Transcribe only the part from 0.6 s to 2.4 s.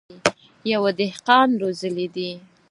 يوه دهقان روزلي دي.